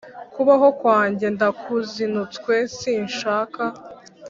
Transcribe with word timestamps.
Kubaho 0.33 0.67
kwanjye 0.79 1.25
ndakuzinutswe 1.35 2.53
sinshaka 2.77 3.63